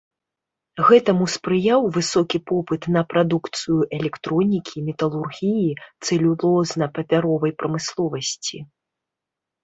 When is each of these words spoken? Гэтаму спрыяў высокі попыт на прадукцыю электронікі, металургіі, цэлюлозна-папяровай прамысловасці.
Гэтаму 0.85 1.25
спрыяў 1.33 1.81
высокі 1.97 2.37
попыт 2.51 2.87
на 2.95 3.03
прадукцыю 3.11 3.77
электронікі, 3.97 4.77
металургіі, 4.87 5.67
цэлюлозна-папяровай 6.07 7.51
прамысловасці. 7.61 8.57